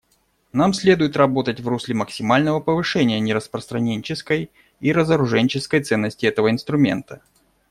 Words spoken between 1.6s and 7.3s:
русле максимального повышения нераспространенческой и разоруженческой ценности этого инструмента.